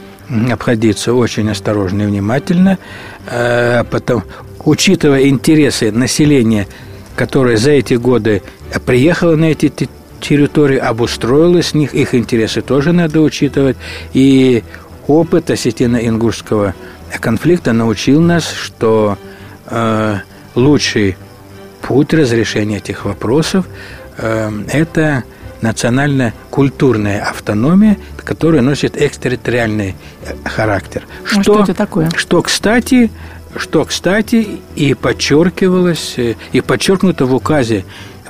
[0.50, 2.78] обходиться очень осторожно и внимательно,
[3.26, 4.24] э, потом,
[4.64, 6.66] учитывая интересы населения,
[7.16, 8.42] которое за эти годы
[8.84, 9.72] приехало на эти
[10.20, 13.76] территории, обустроилось, них, их интересы тоже надо учитывать.
[14.12, 14.62] И
[15.06, 16.74] опыт осетино-ингушского
[17.20, 19.16] конфликта научил нас, что
[19.66, 20.16] э,
[20.54, 21.16] лучший
[21.82, 23.66] путь разрешения этих вопросов
[24.18, 25.24] э, это
[25.62, 31.04] национальная культурная автономия, которая носит экстерриториальный э, характер.
[31.24, 32.10] Что, что это такое?
[32.16, 33.10] Что, кстати,
[33.56, 37.84] что, кстати, и подчеркивалось, э, и подчеркнуто в указе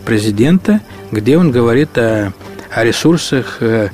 [0.04, 2.32] президента, где он говорит о,
[2.70, 3.90] о ресурсах о,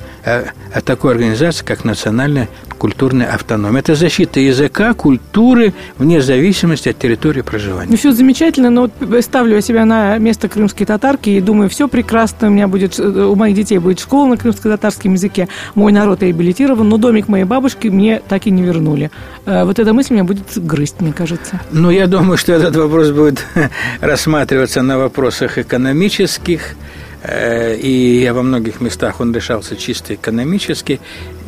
[0.73, 2.49] о такой организации, как Национальная
[2.85, 3.79] культурной автономии.
[3.79, 7.91] Это защита языка, культуры вне зависимости от территории проживания.
[7.91, 11.89] Ну, все замечательно, но вот ставлю я себя на место крымской татарки и думаю, все
[11.89, 16.87] прекрасно, у меня будет, у моих детей будет школа на крымско-татарском языке, мой народ реабилитирован,
[16.87, 19.11] но домик моей бабушки мне так и не вернули.
[19.47, 21.63] Э, вот эта мысль меня будет грызть, мне кажется.
[21.73, 23.47] Ну, я думаю, что этот вопрос будет
[24.03, 31.01] рассматриваться на вопросах экономических, Э, и во многих местах он решался чисто экономически.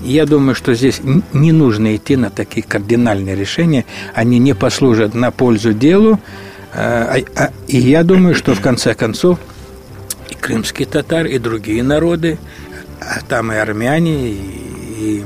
[0.03, 1.01] Я думаю, что здесь
[1.33, 3.85] не нужно идти на такие кардинальные решения.
[4.15, 6.19] Они не послужат на пользу делу.
[6.73, 9.39] Э, а, а, и я думаю, что в конце концов
[10.31, 12.39] и крымские татары, и другие народы,
[13.01, 15.25] а там и армяне, и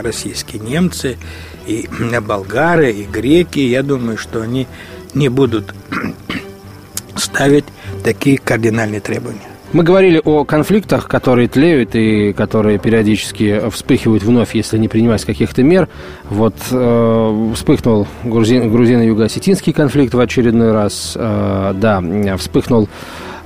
[0.00, 1.18] российские немцы,
[1.66, 1.88] и
[2.20, 4.66] болгары, и греки, я думаю, что они
[5.14, 5.74] не будут
[7.16, 7.64] ставить
[8.02, 9.51] такие кардинальные требования.
[9.72, 15.62] Мы говорили о конфликтах, которые тлеют и которые периодически вспыхивают вновь, если не принимать каких-то
[15.62, 15.88] мер.
[16.28, 21.14] Вот э, вспыхнул грузин, грузино-юго-осетинский конфликт в очередной раз.
[21.16, 22.02] Э, да,
[22.36, 22.90] вспыхнул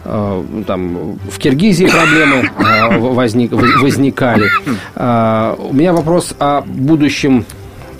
[0.04, 4.48] э, там, в Киргизии проблемы э, возник, возникали.
[4.96, 7.44] Э, у меня вопрос о будущем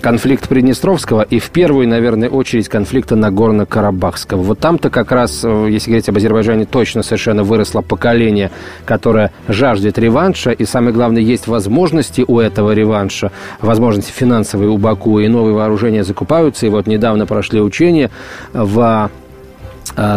[0.01, 4.37] конфликт Приднестровского и в первую, наверное, очередь конфликта Нагорно-Карабахского.
[4.37, 8.51] Вот там-то как раз, э, если говорить об Азербайджане, точно совершенно выросло поколение,
[8.85, 13.31] которое жаждет реванша, и самое главное, есть возможности у этого реванша,
[13.61, 18.09] возможности финансовые у Баку, и новые вооружения закупаются, и вот недавно прошли учения
[18.53, 19.09] в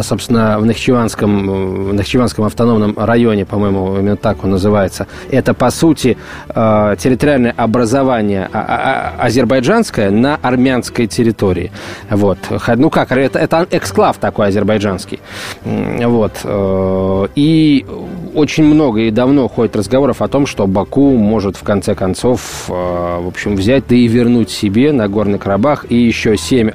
[0.02, 6.16] собственно, в Нахчеванском, в Нахчеванском автономном районе, по-моему, именно так он называется, это, по сути,
[6.48, 11.72] а, территориальное образование а, азербайджанское на армянской территории.
[12.10, 12.38] Вот.
[12.76, 15.20] Ну как, это, это эксклав такой азербайджанский.
[15.64, 16.32] Вот.
[16.44, 17.86] Э, и
[18.34, 22.72] очень много и давно ходит разговоров о том, что Баку может, в конце концов, э,
[22.72, 26.70] в общем, взять, да и вернуть себе на Горный Карабах и еще семь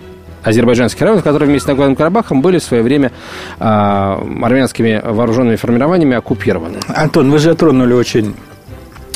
[0.46, 3.12] азербайджанских районов, которые вместе с Нагорным Карабахом были в свое время
[3.60, 6.78] э, армянскими вооруженными формированиями оккупированы.
[6.88, 8.36] Антон, вы затронули очень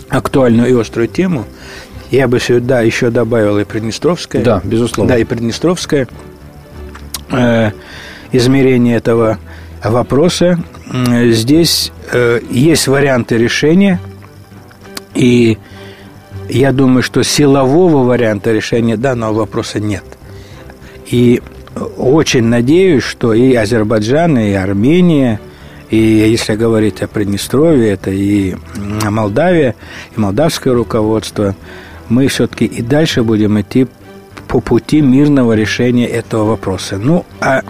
[0.09, 1.45] актуальную и острую тему.
[2.09, 4.43] Я бы сюда еще добавил и Приднестровское.
[4.43, 5.13] Да, безусловно.
[5.13, 6.07] Да, и Приднестровское
[7.31, 7.71] э,
[8.31, 9.37] измерение этого
[9.83, 10.59] вопроса.
[10.91, 13.99] Здесь э, есть варианты решения,
[15.13, 15.59] и
[16.49, 20.03] я думаю, что силового варианта решения данного вопроса нет–
[21.09, 21.41] и
[21.97, 25.39] очень надеюсь, что и Азербайджан, и Армения,
[25.89, 28.55] и если говорить о Приднестровье, это и
[29.03, 29.75] Молдавия,
[30.15, 31.55] и молдавское руководство,
[32.09, 33.87] мы все-таки и дальше будем идти
[34.47, 36.97] по пути мирного решения этого вопроса.
[36.97, 37.61] Ну, а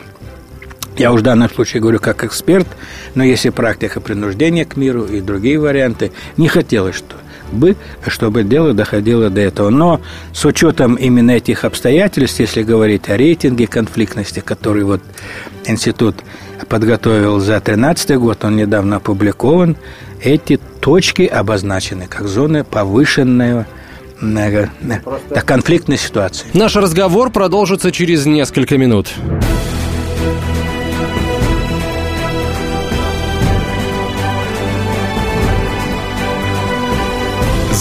[0.97, 2.67] я уж в данном случае говорю как эксперт,
[3.15, 7.15] но если практика принуждения к миру и другие варианты, не хотелось, что
[7.51, 7.75] бы,
[8.07, 9.69] чтобы дело доходило до этого.
[9.69, 10.01] Но
[10.33, 15.01] с учетом именно этих обстоятельств, если говорить о рейтинге конфликтности, который вот
[15.65, 16.15] институт
[16.67, 19.77] подготовил за 2013 год, он недавно опубликован,
[20.21, 23.65] эти точки обозначены как зоны повышенного
[24.21, 24.67] э,
[25.29, 26.47] до конфликтной ситуации.
[26.53, 29.07] Наш разговор продолжится через несколько минут.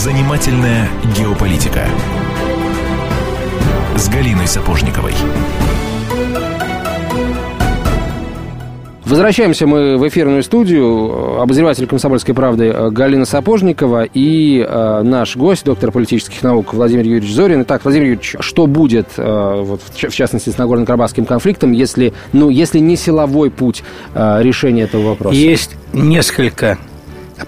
[0.08, 1.84] Занимательная геополитика
[3.94, 5.12] с Галиной Сапожниковой.
[9.04, 11.42] Возвращаемся мы в эфирную студию.
[11.42, 17.60] Обозреватель «Комсомольской правды» Галина Сапожникова и э, наш гость, доктор политических наук Владимир Юрьевич Зорин.
[17.64, 22.78] Итак, Владимир Юрьевич, что будет, э, вот, в частности, с Нагорно-Карабахским конфликтом, если, ну, если
[22.78, 25.36] не силовой путь э, решения этого вопроса?
[25.36, 26.78] Есть несколько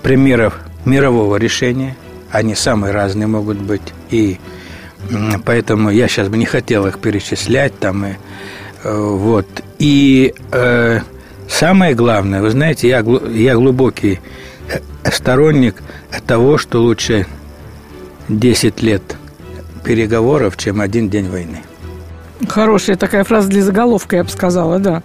[0.03, 1.97] примеров мирового решения–
[2.31, 3.83] они самые разные могут быть.
[4.11, 4.39] И
[5.45, 8.07] поэтому я сейчас бы не хотел их перечислять там.
[8.07, 8.13] И,
[8.85, 9.47] э, вот.
[9.79, 11.01] И э,
[11.49, 14.21] самое главное, вы знаете, я, я глубокий
[14.69, 15.77] э, сторонник
[16.27, 17.27] того, что лучше
[18.29, 19.03] 10 лет
[19.85, 21.63] переговоров, чем один день войны.
[22.49, 25.03] Хорошая такая фраза для заголовка, я бы сказала, да.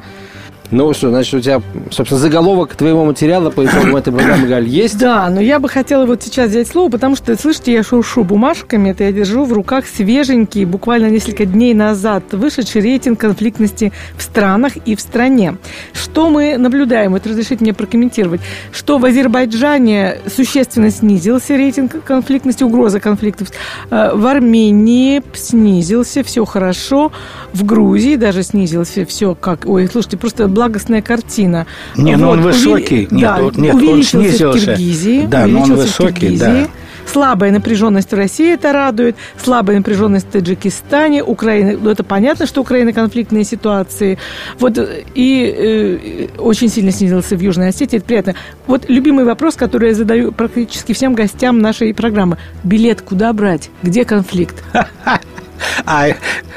[0.71, 4.97] Ну что, значит, у тебя, собственно, заголовок твоего материала по итогам этой программы, Галь, есть?
[4.97, 8.89] Да, но я бы хотела вот сейчас взять слово, потому что, слышите, я шуршу бумажками,
[8.89, 14.73] это я держу в руках свеженький, буквально несколько дней назад вышедший рейтинг конфликтности в странах
[14.85, 15.57] и в стране.
[15.93, 17.11] Что мы наблюдаем?
[17.11, 18.41] Вот разрешите мне прокомментировать.
[18.71, 23.49] Что в Азербайджане существенно снизился рейтинг конфликтности, угроза конфликтов.
[23.91, 27.11] Э, в Армении снизился, все хорошо.
[27.53, 29.65] В Грузии даже снизился, все как...
[29.65, 31.67] Ой, слушайте, просто благостная картина.
[31.95, 33.05] Не, вот, ну он высокий.
[33.05, 33.21] Увели...
[33.21, 34.59] Нет, да, нет, он снизился.
[34.59, 35.27] в Киргизии.
[35.27, 36.67] Да, но он высокий, да.
[37.05, 42.61] Слабая напряженность в России это радует, слабая напряженность в Таджикистане, Украина, ну это понятно, что
[42.61, 44.17] Украина конфликтные ситуации.
[44.59, 44.79] Вот
[45.13, 48.35] и э, очень сильно снизился в Южной Осетии, это приятно.
[48.65, 52.37] Вот любимый вопрос, который я задаю практически всем гостям нашей программы.
[52.63, 53.69] Билет куда брать?
[53.83, 54.63] Где конфликт?
[55.85, 56.07] А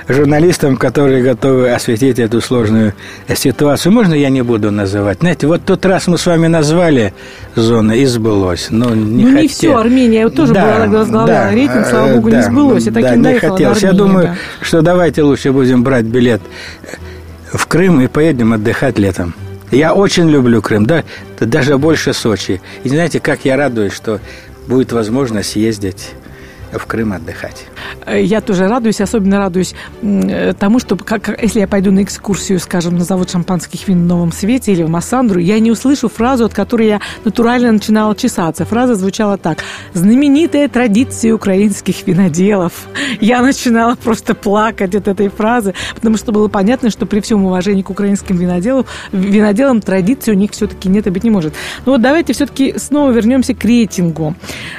[0.09, 2.95] журналистам, которые готовы осветить эту сложную
[3.35, 5.19] ситуацию, можно я не буду называть?
[5.21, 7.13] Знаете, вот тот раз мы с вами назвали
[7.55, 8.69] зону и сбылось.
[8.71, 9.43] Но не ну, хотел.
[9.43, 12.87] не все, Армения тоже да, была возглавляла да, рейтинг, слава богу, да, не сбылось.
[12.87, 13.83] И да, не хотелось.
[13.83, 14.37] Я думаю, да.
[14.61, 16.41] что давайте лучше будем брать билет
[17.53, 19.35] в Крым и поедем отдыхать летом.
[19.71, 21.05] Я очень люблю Крым, да,
[21.39, 22.61] даже больше Сочи.
[22.85, 24.21] И знаете, как я радуюсь, что
[24.67, 26.13] будет возможность ездить
[26.73, 27.67] в Крым отдыхать.
[28.07, 32.59] Э, я тоже радуюсь, особенно радуюсь э, тому, что как, если я пойду на экскурсию,
[32.61, 36.45] скажем, на завод шампанских вин в Новом Свете или в Массандру, я не услышу фразу,
[36.45, 38.65] от которой я натурально начинала чесаться.
[38.65, 39.59] Фраза звучала так.
[39.95, 42.73] «Знаменитая традиция украинских виноделов».
[43.21, 47.83] Я начинала просто плакать от этой фразы, потому что было понятно, что при всем уважении
[47.83, 51.55] к украинским виноделам, виноделам традиции у них все-таки нет и быть не может.
[51.87, 54.35] Но вот давайте все-таки снова вернемся к рейтингу.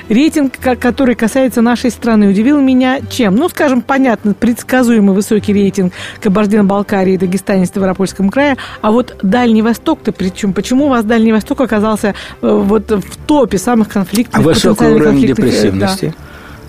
[0.10, 3.36] Рейтинг, который касается нашей нашей страны удивил меня чем?
[3.36, 10.52] Ну, скажем, понятно, предсказуемый высокий рейтинг Кабардино-Балкарии, Дагестане, Ставропольском крае, а вот Дальний Восток-то, причем,
[10.54, 14.40] почему у вас Дальний Восток оказался э, вот в топе самых конфликтных?
[14.40, 16.14] А высокий уровень депрессивности?
[16.18, 16.26] Да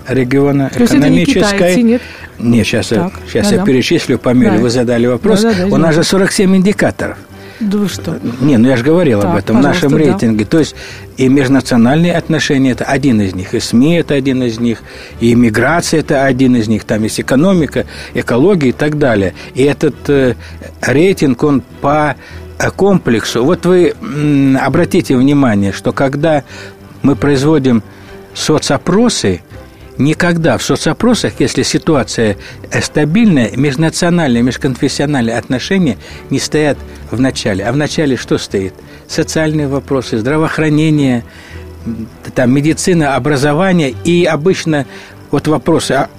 [0.07, 1.39] региона То экономической.
[1.39, 2.01] Это не китайцы, нет?
[2.39, 3.65] Нет, сейчас, так, сейчас да, я да.
[3.65, 4.57] перечислю по мере, да.
[4.57, 5.41] вы задали вопрос.
[5.41, 7.17] Да, да, да, У нас же 47 индикаторов.
[7.61, 8.19] Да вы что?
[8.41, 10.45] Не, ну я же говорил так, об этом в нашем рейтинге.
[10.45, 10.49] Да.
[10.49, 10.75] То есть
[11.17, 14.81] и межнациональные отношения– это один из них, и СМИ– это один из них,
[15.19, 19.35] и иммиграция– это один из них, там есть экономика, экология и так далее.
[19.53, 20.35] И этот э,
[20.81, 22.15] рейтинг, он по
[22.57, 23.43] э, комплексу.
[23.45, 23.93] Вот вы
[24.59, 26.43] обратите внимание, что когда
[27.03, 27.83] мы производим
[28.33, 29.41] соцопросы–
[29.97, 32.37] никогда в соцопросах, если ситуация
[32.81, 35.97] стабильная, межнациональные, межконфессиональные отношения
[36.29, 36.77] не стоят
[37.09, 37.65] в начале.
[37.65, 38.73] А в начале что стоит?
[39.07, 41.23] Социальные вопросы, здравоохранение,
[42.35, 43.93] там, медицина, образование.
[44.03, 44.85] И обычно
[45.31, 46.09] вот вопросы, о,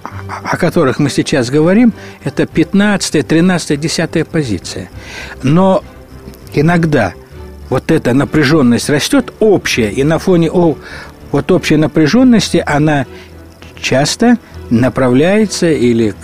[0.43, 1.93] о которых мы сейчас говорим,
[2.25, 4.91] это 15, 13, 10 позиция.
[5.43, 5.83] Но
[6.55, 7.15] иногда
[7.69, 10.77] вот эта напряженность растет общая, и на фоне о,
[11.31, 13.07] вот общей напряженности она
[13.83, 14.39] часто
[14.71, 16.15] направляется или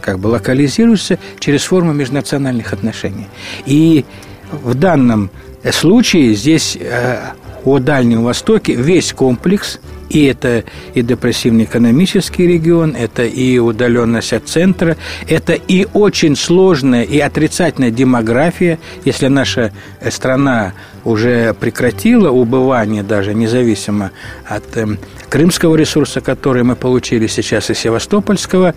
[0.00, 3.26] как бы локализируется через форму межнациональных отношений.
[3.64, 4.04] И
[4.50, 5.30] в данном
[5.72, 7.16] случае здесь э,
[7.64, 14.46] о Дальнем Востоке весь комплекс и это и депрессивный экономический регион, это и удаленность от
[14.46, 14.96] центра,
[15.28, 18.78] это и очень сложная и отрицательная демография.
[19.04, 19.72] Если наша
[20.10, 20.74] страна
[21.04, 24.10] уже прекратила убывание даже независимо
[24.46, 24.86] от э,
[25.34, 28.72] крымского ресурса, который мы получили сейчас из Севастопольского,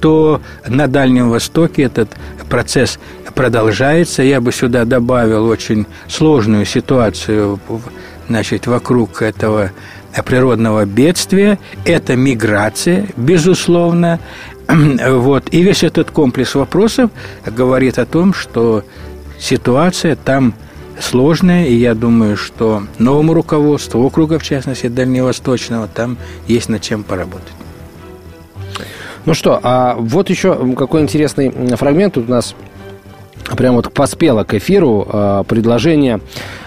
[0.00, 2.10] то на Дальнем Востоке этот
[2.48, 3.00] процесс
[3.34, 4.22] продолжается.
[4.22, 7.58] Я бы сюда добавил очень сложную ситуацию
[8.28, 9.72] значит, вокруг этого
[10.24, 14.20] природного бедствия, это миграция, безусловно.
[14.68, 15.48] Вот.
[15.50, 17.10] И весь этот комплекс вопросов
[17.46, 18.84] говорит о том, что
[19.40, 20.54] ситуация там
[21.00, 27.02] сложная, и я думаю, что новому руководству округа, в частности, Дальневосточного, там есть над чем
[27.02, 27.52] поработать.
[29.24, 32.54] Ну что, а вот еще какой интересный фрагмент тут у нас
[33.56, 36.20] прямо вот поспело к эфиру а, предложение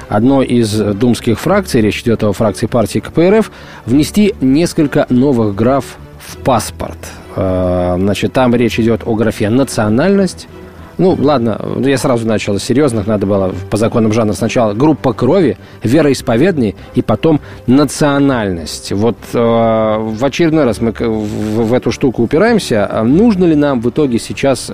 [0.09, 3.51] одной из думских фракций, речь идет о фракции партии КПРФ,
[3.85, 6.97] внести несколько новых граф в паспорт.
[7.35, 10.47] А, значит, там речь идет о графе «национальность»,
[10.99, 15.57] ну, ладно, я сразу начал с серьезных, надо было по законам жанра сначала группа крови,
[15.81, 18.91] вероисповедание и потом национальность.
[18.91, 22.85] Вот э, в очередной раз мы в, в эту штуку упираемся.
[22.85, 24.73] А нужно ли нам в итоге сейчас э,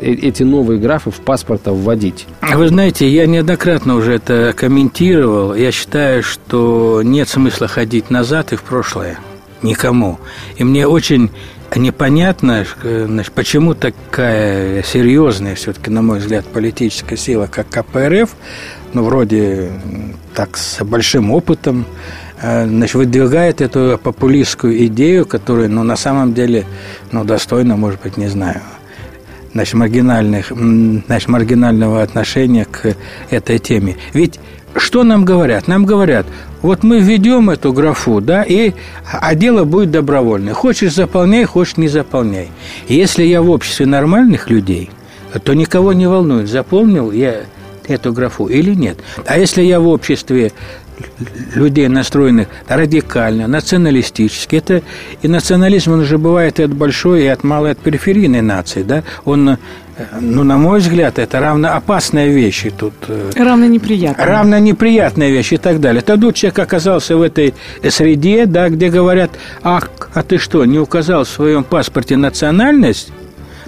[0.00, 2.26] э, эти новые графы в паспорта вводить?
[2.40, 5.54] Вы знаете, я неоднократно уже это комментировал.
[5.54, 9.18] Я считаю, что нет смысла ходить назад и в прошлое
[9.62, 10.18] никому.
[10.56, 11.30] И мне очень
[11.76, 18.30] непонятно, значит, почему такая серьезная, все-таки, на мой взгляд, политическая сила, как КПРФ,
[18.94, 19.70] ну, вроде
[20.34, 21.84] так с большим опытом,
[22.40, 26.64] э, значит, выдвигает эту популистскую идею, которая, ну, на самом деле,
[27.12, 28.60] ну, достойна, может быть, не знаю,
[29.52, 30.52] значит, маргинальных,
[31.06, 32.94] значит, маргинального отношения к
[33.30, 33.96] этой теме.
[34.12, 34.38] Ведь
[34.78, 35.68] что нам говорят?
[35.68, 36.26] Нам говорят,
[36.62, 38.72] вот мы введем эту графу, да, и,
[39.10, 40.54] а дело будет добровольное.
[40.54, 42.48] Хочешь заполняй, хочешь не заполняй.
[42.88, 44.90] Если я в обществе нормальных людей,
[45.44, 47.42] то никого не волнует, заполнил я
[47.86, 48.98] эту графу или нет.
[49.26, 50.52] А если я в обществе
[51.54, 54.56] людей, настроенных радикально, националистически.
[54.56, 54.82] Это,
[55.22, 58.82] и национализм, он же бывает и от большой, и от малой, от периферийной нации.
[58.82, 59.04] Да?
[59.24, 59.58] Он,
[60.20, 62.66] ну, на мой взгляд, это равно опасная вещь.
[62.66, 64.26] И тут, э, равно неприятная.
[64.26, 66.02] Равно неприятная вещь и так далее.
[66.02, 67.54] Тогда человек оказался в этой
[67.88, 69.30] среде, да, где говорят,
[69.62, 73.12] ах, а ты что, не указал в своем паспорте национальность?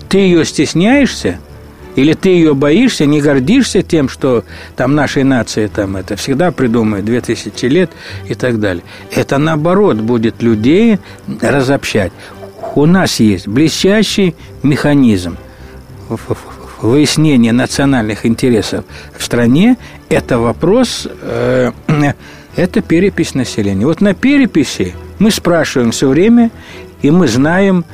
[0.09, 1.39] Ты ее стесняешься?
[1.97, 4.45] Или ты ее боишься, не гордишься тем, что
[4.77, 7.91] там нашей нации там это всегда придумает 2000 лет
[8.29, 8.85] и так далее.
[9.11, 10.99] Это наоборот будет людей
[11.41, 12.13] разобщать.
[12.77, 15.37] У нас есть блестящий механизм
[16.83, 18.85] выяснения национальных интересов
[19.17, 19.77] в стране.
[20.09, 21.73] Это вопрос, э,
[22.57, 23.87] это перепись населения.
[23.87, 26.51] Вот на переписи мы спрашиваем все время,
[27.03, 27.85] и мы знаем,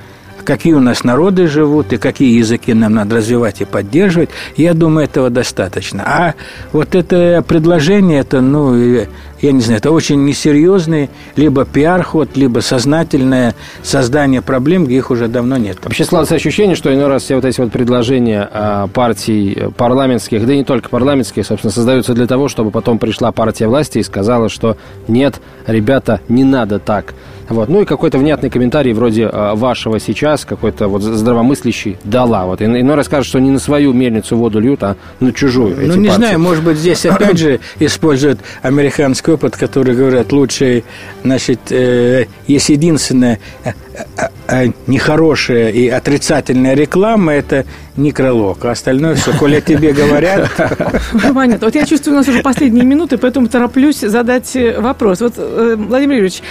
[0.44, 5.04] какие у нас народы живут и какие языки нам надо развивать и поддерживать, я думаю,
[5.06, 6.02] этого достаточно.
[6.06, 6.34] А
[6.72, 9.06] вот это предложение, это, ну,
[9.41, 15.28] я не знаю, это очень несерьезный либо пиар-ход, либо сознательное создание проблем, где их уже
[15.28, 15.78] давно нет.
[15.82, 20.55] Вообще складывается ощущение, что иной раз все вот эти вот предложения а, партий парламентских, да
[20.55, 24.49] и не только парламентских, собственно, создаются для того, чтобы потом пришла партия власти и сказала,
[24.49, 24.76] что
[25.09, 27.14] нет, ребята, не надо так.
[27.49, 27.68] Вот.
[27.68, 32.47] Ну и какой-то внятный комментарий вроде э, вашего сейчас, какой-то вот здравомыслящий, дала.
[32.47, 32.61] Вот.
[32.61, 35.76] И, иной раз скажет, что не на свою мельницу воду льют, а на чужую.
[35.76, 36.16] Ну, не партии.
[36.16, 40.82] знаю, может быть, здесь опять же используют американский опыт, который говорят, лучше,
[41.22, 47.64] значит, э, есть единственное э, э, э, нехорошая и отрицательная реклама, это
[47.97, 50.51] некролог, а остальное все, коли тебе говорят...
[51.34, 51.66] Понятно.
[51.66, 55.20] Вот я чувствую, у нас уже последние минуты, поэтому тороплюсь задать вопрос.
[55.20, 56.42] Вот, Владимир Юрьевич,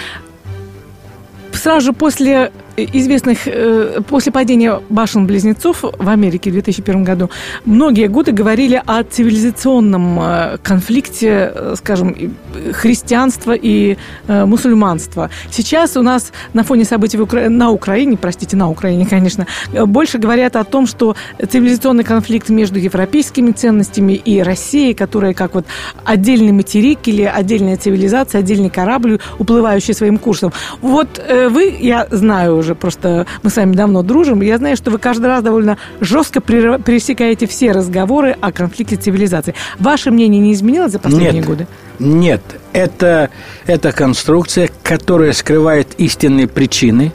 [1.58, 7.30] сразу же после известных э, после падения башен-близнецов в Америке в 2001 году
[7.66, 12.36] многие годы говорили о цивилизационном э, конфликте, э, скажем,
[12.74, 13.98] христианства и
[14.28, 15.30] мусульманства.
[15.52, 17.50] Сейчас у нас на фоне событий в Укра...
[17.50, 23.52] на Украине, простите, на Украине, конечно, больше говорят о том, что цивилизационный конфликт между европейскими
[23.52, 25.66] ценностями и Россией, которая как вот
[26.04, 30.52] отдельный материк или отдельная цивилизация, отдельный корабль, уплывающий своим курсом.
[30.82, 34.42] Вот вы, я знаю уже просто мы с вами давно дружим.
[34.42, 39.56] Я знаю, что вы каждый раз довольно жестко пересекаете все разговоры о конфликте цивилизаций.
[39.80, 41.46] Ваше мнение не изменилось за последние Нет.
[41.46, 41.68] годы?
[42.00, 42.42] Нет,
[42.74, 43.30] это,
[43.68, 47.14] это конструкция, которая скрывает истинные причины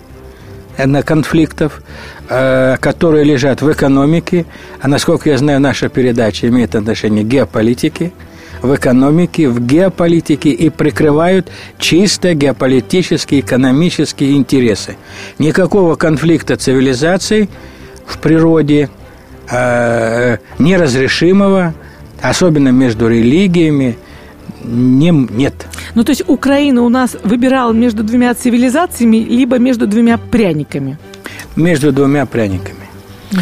[0.78, 1.82] на конфликтов,
[2.30, 4.46] э, которые лежат в экономике,
[4.80, 8.12] а насколько я знаю, наша передача имеет отношение к геополитике–
[8.62, 14.96] в экономике, в геополитике и прикрывают чисто геополитические, экономические интересы.
[15.38, 17.48] Никакого конфликта цивилизаций
[18.06, 18.90] в природе
[19.50, 21.74] э, неразрешимого,
[22.20, 23.96] особенно между религиями,
[24.62, 25.54] не, нет.
[25.94, 30.98] Ну, то есть Украина у нас выбирала между двумя цивилизациями, либо между двумя пряниками?
[31.56, 32.76] Между двумя пряниками.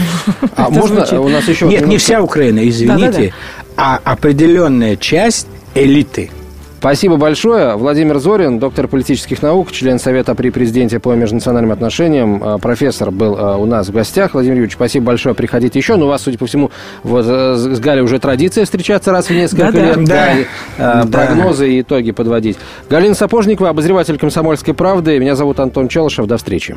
[0.55, 1.67] А можно у нас еще...
[1.67, 3.33] Нет, не вся Украина, извините
[3.79, 6.31] а определенная часть элиты.
[6.79, 7.77] Спасибо большое.
[7.77, 12.41] Владимир Зорин, доктор политических наук, член Совета при президенте по межнациональным отношениям.
[12.43, 14.35] А, профессор был а, у нас в гостях.
[14.35, 15.35] Владимир Юрьевич, спасибо большое.
[15.35, 15.97] Приходите еще.
[15.97, 16.71] Но у вас, судя по всему,
[17.03, 20.05] вот, э, с Галей уже традиция встречаться раз в несколько да, лет.
[20.05, 20.37] Да,
[20.79, 21.03] да.
[21.03, 22.59] И, прогнозы и итоги подводить.
[22.89, 25.19] Галина Сапожникова, обозреватель «Комсомольской правды».
[25.19, 26.27] Меня зовут Антон Челышев.
[26.27, 26.77] До встречи.